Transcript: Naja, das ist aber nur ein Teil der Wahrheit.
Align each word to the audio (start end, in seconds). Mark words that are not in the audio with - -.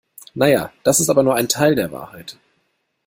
Naja, 0.33 0.73
das 0.83 0.99
ist 0.99 1.09
aber 1.11 1.21
nur 1.21 1.35
ein 1.35 1.47
Teil 1.47 1.75
der 1.75 1.91
Wahrheit. 1.91 2.39